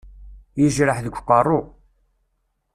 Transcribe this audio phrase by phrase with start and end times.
[0.59, 1.59] Yejreḥ deg uqerru.